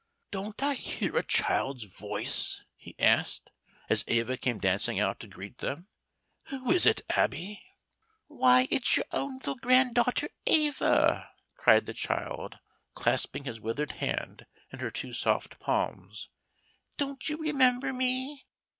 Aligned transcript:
"Don't 0.31 0.63
I 0.63 0.73
hear 0.73 1.15
a 1.15 1.21
child's 1.21 1.83
voice?" 1.83 2.65
he 2.75 2.95
asked, 2.97 3.51
as 3.87 4.03
Eva 4.07 4.35
came 4.35 4.57
dancing 4.57 4.99
out 4.99 5.19
to 5.19 5.27
greet 5.27 5.59
them. 5.59 5.89
"Who 6.45 6.71
is 6.71 6.87
it, 6.87 7.01
Abby?" 7.11 7.61
"Why, 8.25 8.67
it's 8.71 8.95
your 8.97 9.05
own 9.11 9.35
little 9.35 9.53
granddaughter 9.57 10.29
Eva," 10.43 11.29
cried 11.55 11.85
the 11.85 11.93
child, 11.93 12.57
clasping 12.95 13.43
his 13.43 13.61
withered 13.61 13.91
hand 13.91 14.47
in 14.73 14.79
her 14.79 14.89
two 14.89 15.13
soft 15.13 15.59
palms. 15.59 16.29
"Don't 16.97 17.29
you 17.29 17.37
remember 17.37 17.93
me? 17.93 18.47